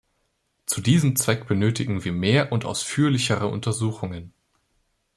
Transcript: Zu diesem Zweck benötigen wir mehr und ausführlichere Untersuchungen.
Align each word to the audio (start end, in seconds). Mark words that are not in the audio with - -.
Zu 0.65 0.81
diesem 0.81 1.15
Zweck 1.15 1.45
benötigen 1.45 2.03
wir 2.03 2.11
mehr 2.11 2.51
und 2.51 2.65
ausführlichere 2.65 3.45
Untersuchungen. 3.45 4.33